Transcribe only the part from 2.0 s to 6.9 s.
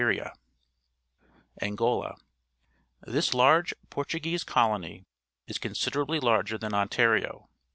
r^'^ This large Portuguese colony is consider ably larger than